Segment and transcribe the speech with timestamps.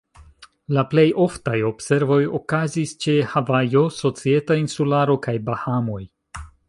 [0.75, 6.01] La plej oftaj observoj okazis ĉe Havajo, Societa Insularo, kaj Bahamoj.